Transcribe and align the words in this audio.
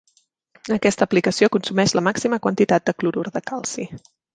Aquesta 0.75 1.07
aplicació 1.09 1.51
consumeix 1.57 1.95
la 2.01 2.05
màxima 2.09 2.43
quantitat 2.49 2.89
de 2.91 3.01
clorur 3.01 3.31
de 3.41 3.49
calci. 3.53 3.93